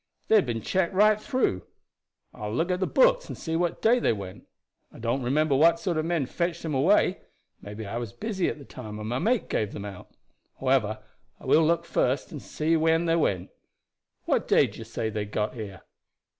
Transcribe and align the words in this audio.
They 0.29 0.35
had 0.35 0.47
been 0.47 0.63
checked 0.63 0.95
right 0.95 1.21
through. 1.21 1.61
I 2.33 2.47
will 2.47 2.55
look 2.55 2.71
at 2.71 2.79
the 2.79 2.87
books 2.87 3.27
and 3.29 3.37
see 3.37 3.55
what 3.55 3.83
day 3.83 3.99
they 3.99 4.13
went. 4.13 4.47
I 4.91 4.97
don't 4.97 5.21
remember 5.21 5.55
what 5.55 5.79
sort 5.79 5.95
of 5.97 6.05
men 6.05 6.25
fetched 6.25 6.63
them 6.63 6.73
away. 6.73 7.21
Maybe 7.61 7.85
I 7.85 7.97
was 7.97 8.11
busy 8.11 8.49
at 8.49 8.57
the 8.57 8.65
time, 8.65 8.97
and 8.97 9.07
my 9.09 9.19
mate 9.19 9.47
gave 9.47 9.73
them 9.73 9.85
out. 9.85 10.09
However, 10.59 11.03
I 11.39 11.45
will 11.45 11.63
look 11.63 11.85
first 11.85 12.31
and 12.31 12.41
see 12.41 12.75
when 12.75 13.05
they 13.05 13.15
went. 13.15 13.51
What 14.23 14.47
day 14.47 14.65
do 14.65 14.79
you 14.79 14.85
say 14.85 15.11
they 15.11 15.25
got 15.25 15.53
here?" 15.53 15.83